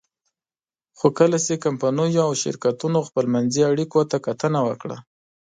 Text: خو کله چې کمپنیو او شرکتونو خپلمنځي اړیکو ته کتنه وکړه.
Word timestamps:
خو 0.97 1.07
کله 1.17 1.37
چې 1.45 1.61
کمپنیو 1.65 2.21
او 2.27 2.33
شرکتونو 2.43 2.99
خپلمنځي 3.07 3.61
اړیکو 3.71 3.99
ته 4.09 4.17
کتنه 4.25 4.59
وکړه. 4.67 4.97